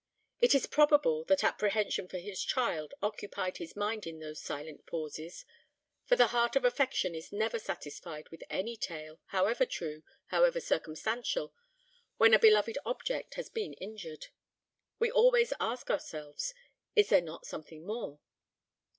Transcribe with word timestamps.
It 0.39 0.55
is 0.55 0.65
probable 0.65 1.23
that 1.25 1.43
apprehension 1.43 2.07
for 2.07 2.17
his 2.17 2.43
child 2.43 2.95
occupied 3.03 3.57
his 3.57 3.75
mind 3.75 4.07
in 4.07 4.17
those 4.19 4.41
silent 4.41 4.87
pauses, 4.87 5.45
for 6.05 6.15
the 6.15 6.29
heart 6.33 6.55
of 6.55 6.65
affection 6.65 7.13
is 7.13 7.31
never 7.31 7.59
satisfied 7.59 8.27
with 8.29 8.41
any 8.49 8.75
tale, 8.75 9.19
however 9.27 9.63
true, 9.63 10.01
however 10.29 10.59
circumstantial, 10.59 11.53
when 12.17 12.33
a 12.33 12.39
beloved 12.39 12.79
object 12.83 13.35
has 13.35 13.49
been 13.49 13.73
injured. 13.73 14.29
We 14.97 15.11
always 15.11 15.53
ask 15.59 15.91
ourselves, 15.91 16.55
'Is 16.95 17.09
there 17.09 17.21
not 17.21 17.45
something 17.45 17.85
more?' 17.85 18.19